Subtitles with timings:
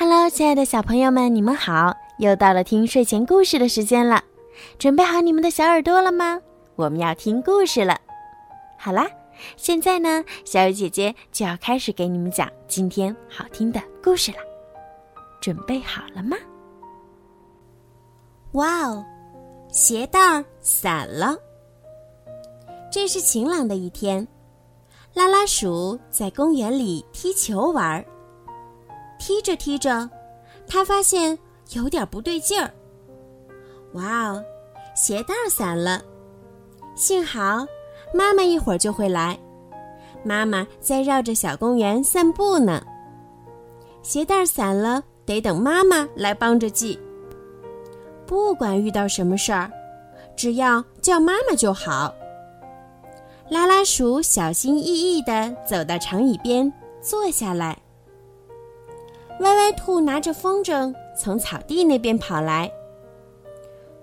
[0.00, 1.92] Hello，亲爱的小朋友们，你们好！
[2.18, 4.22] 又到了听睡前故事的时间了，
[4.78, 6.40] 准备好你们的小耳朵了吗？
[6.76, 7.98] 我们要听故事了。
[8.78, 9.10] 好啦，
[9.56, 14.38] 现在呢，小雨姐姐就要开始给你们讲今天好听的故事了。
[15.40, 16.36] 准备好了吗？
[18.52, 19.04] 哇哦，
[19.68, 21.36] 鞋带儿散了。
[22.88, 24.28] 这是晴朗的一天，
[25.12, 28.04] 拉拉鼠在公园里踢球玩儿。
[29.28, 30.08] 踢着踢着，
[30.66, 31.38] 他发现
[31.72, 32.70] 有点不对劲儿。
[33.92, 34.42] 哇哦，
[34.96, 36.00] 鞋带散了！
[36.94, 37.66] 幸好
[38.14, 39.38] 妈妈一会儿就会来。
[40.24, 42.82] 妈妈在绕着小公园散步呢。
[44.02, 46.98] 鞋带散了，得等妈妈来帮着系。
[48.24, 49.70] 不管遇到什么事儿，
[50.38, 52.14] 只要叫妈妈就好。
[53.50, 56.72] 拉拉鼠小心翼翼地走到长椅边，
[57.02, 57.76] 坐下来。
[59.40, 62.70] 歪歪兔拿着风筝从草地那边跑来。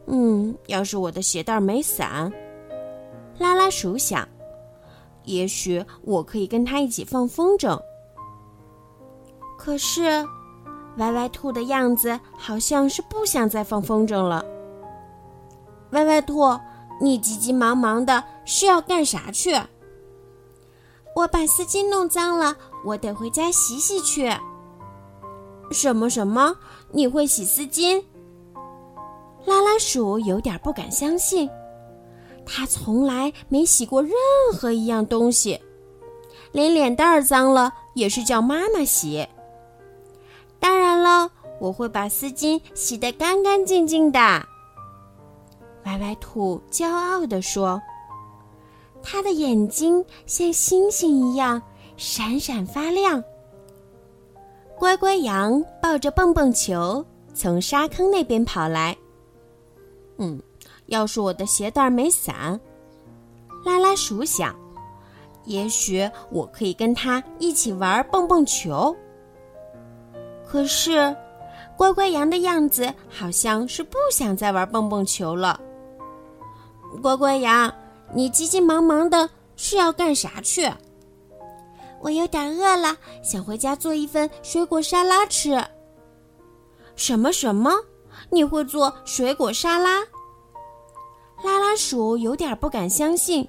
[0.07, 2.31] 嗯，要是我的鞋带没散，
[3.37, 4.27] 拉拉鼠想，
[5.23, 7.79] 也许我可以跟他一起放风筝。
[9.57, 10.25] 可是，
[10.97, 14.45] 歪歪兔的样子好像是不想再放风筝了。
[15.91, 16.57] 歪歪兔，
[17.01, 19.53] 你急急忙忙的是要干啥去？
[21.15, 22.55] 我把丝巾弄脏了，
[22.85, 24.31] 我得回家洗洗去。
[25.71, 26.55] 什么什么？
[26.91, 28.03] 你会洗丝巾？
[29.45, 31.49] 拉拉鼠有点不敢相信，
[32.45, 34.11] 他从来没洗过任
[34.53, 35.59] 何一样东西，
[36.51, 39.27] 连脸蛋儿脏了也是叫妈妈洗。
[40.59, 44.19] 当然了，我会把丝巾洗得干干净净的。
[45.85, 47.79] 歪歪兔骄傲地说
[49.03, 51.61] ：“他的眼睛像星星一样
[51.97, 53.23] 闪闪发亮。”
[54.77, 58.95] 乖乖羊抱着蹦蹦球从沙坑那边跑来。
[60.17, 60.41] 嗯，
[60.87, 62.59] 要是我的鞋带没散，
[63.65, 64.55] 拉拉鼠想，
[65.45, 68.95] 也许我可以跟他一起玩蹦蹦球。
[70.45, 71.15] 可是，
[71.75, 75.59] 乖乖羊的样子好像是不想再玩蹦蹦球了。
[77.01, 77.73] 乖乖羊，
[78.13, 80.71] 你急急忙忙的是要干啥去？
[82.01, 85.63] 我有点饿了，想回家做一份水果沙拉吃。
[86.95, 87.71] 什么什么？
[88.29, 90.01] 你会做水果沙拉？
[91.43, 93.47] 拉拉鼠有点不敢相信，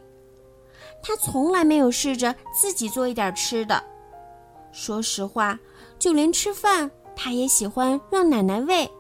[1.03, 3.83] 他从来没有试着自己做一点吃的。
[4.73, 5.59] 说实话，
[5.99, 8.91] 就连吃饭，他也喜欢让奶奶喂。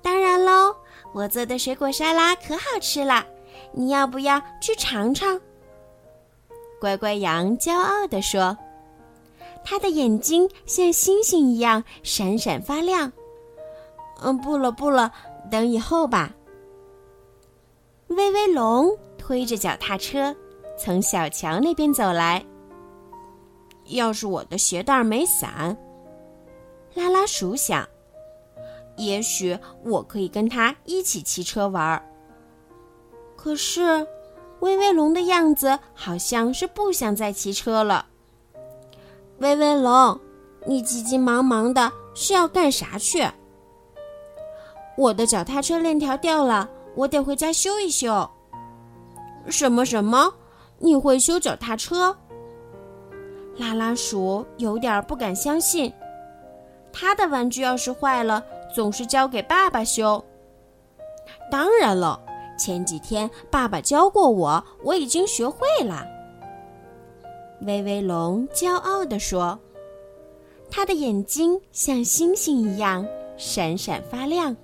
[0.00, 0.74] 当然喽，
[1.12, 3.24] 我做的水果沙拉可好吃了，
[3.72, 5.38] 你要不要去尝尝？
[6.80, 8.56] 乖乖羊骄傲地说
[9.64, 13.12] ：“他的眼睛像星星一样闪闪发亮。”
[14.22, 15.12] 嗯，不了不了，
[15.50, 16.34] 等以后吧。
[18.08, 20.34] 威威龙推着脚踏车
[20.78, 22.44] 从小桥那边走来。
[23.86, 25.76] 要是我的鞋带没散，
[26.94, 27.88] 拉拉鼠想，
[28.96, 32.02] 也许我可以跟他一起骑车玩儿。
[33.36, 34.06] 可是。
[34.60, 38.06] 威威龙的样子好像是不想再骑车了。
[39.38, 40.18] 威威龙，
[40.66, 43.24] 你急急忙忙的是要干啥去？
[44.96, 48.28] 我的脚踏车链条掉了，我得回家修一修。
[49.48, 50.34] 什么什么？
[50.78, 52.16] 你会修脚踏车？
[53.56, 55.92] 拉拉鼠有点不敢相信，
[56.92, 60.24] 他的玩具要是坏了，总是交给爸爸修。
[61.50, 62.20] 当然了。
[62.58, 66.04] 前几天爸爸教过我，我已经学会了。
[67.62, 69.58] 威威龙骄傲地说
[70.70, 74.54] ：“他的眼睛像星星一样闪闪发亮。”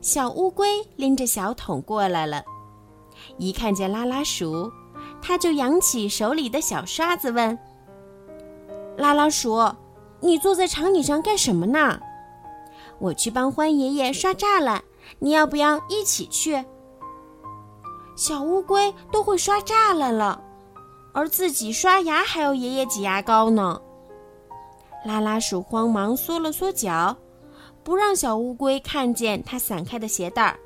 [0.00, 2.44] 小乌龟拎着小桶过来了，
[3.38, 4.70] 一看见拉拉鼠，
[5.20, 7.58] 他就扬起手里的小刷子问
[8.96, 9.72] ：“拉拉鼠，
[10.20, 11.98] 你坐在长椅上干什么呢
[13.00, 14.82] ？”“我去帮欢爷爷刷栅栏。”
[15.18, 16.64] 你要不要一起去？
[18.16, 20.40] 小乌龟都会刷栅栏了，
[21.12, 23.80] 而自己刷牙还要爷爷挤牙膏呢。
[25.04, 27.16] 拉拉鼠慌忙缩了缩脚，
[27.82, 30.58] 不让小乌龟看见它散开的鞋带儿。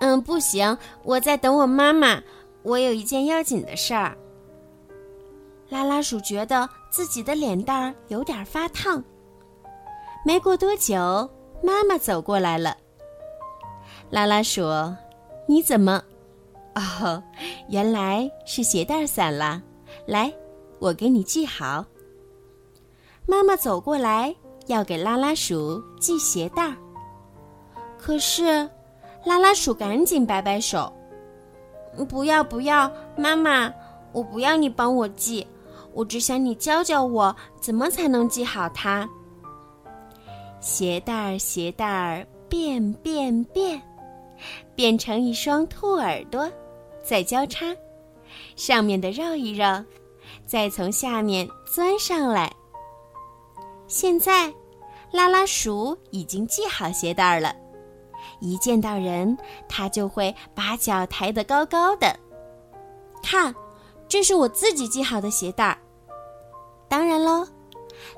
[0.00, 2.22] 嗯，不行，我在等我妈妈，
[2.62, 4.16] 我有一件要紧的事儿。
[5.70, 9.02] 拉拉鼠觉得自己的脸蛋儿有点发烫。
[10.24, 11.28] 没过多久，
[11.62, 12.76] 妈妈走过来了。
[14.14, 14.62] 拉拉鼠，
[15.44, 16.00] 你怎么？
[16.76, 17.20] 哦，
[17.68, 19.60] 原来是鞋带散了。
[20.06, 20.32] 来，
[20.78, 21.84] 我给你系好。
[23.26, 24.32] 妈妈走过来
[24.68, 26.76] 要给拉拉鼠系鞋带儿，
[27.98, 28.70] 可是
[29.24, 30.92] 拉拉鼠赶紧摆摆手
[32.08, 33.74] ：“不要不要，妈妈，
[34.12, 35.44] 我不要你帮我系，
[35.92, 39.10] 我只想你教教我怎么才能系好它。”
[40.62, 43.82] 鞋带儿鞋带儿变变变，
[44.74, 46.50] 变成一双兔耳朵，
[47.02, 47.66] 再交叉，
[48.56, 49.84] 上面的绕一绕，
[50.46, 52.52] 再从下面钻上来。
[53.86, 54.52] 现在，
[55.12, 57.54] 拉拉鼠已经系好鞋带了。
[58.40, 59.36] 一见到人，
[59.68, 62.18] 它就会把脚抬得高高的。
[63.22, 63.54] 看，
[64.08, 65.78] 这是我自己系好的鞋带儿。
[66.88, 67.46] 当然喽，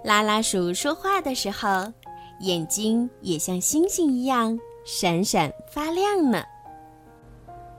[0.02, 1.92] 拉拉鼠说话的时候，
[2.40, 6.42] 眼睛也像星星一样闪闪发亮呢。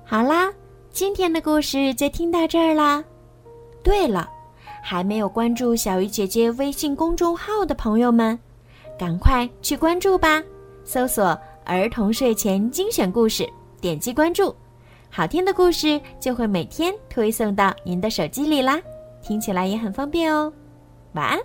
[0.06, 0.54] 好啦，
[0.92, 3.04] 今天的故事就听到这儿啦。
[3.82, 4.30] 对了。
[4.84, 8.40] 还没有关注小鱼姐姐微信公众号的朋友们，
[8.98, 10.42] 赶快去关注吧！
[10.86, 13.46] 搜索“儿童睡前精选故事”，
[13.82, 14.56] 点击关注，
[15.10, 18.80] 好听的故事就会每天推送到您的手机里啦，
[19.22, 20.54] 听起来也很方便哦。
[21.14, 21.38] 晚安。